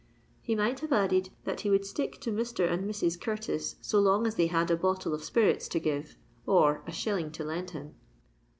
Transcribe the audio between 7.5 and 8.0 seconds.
him.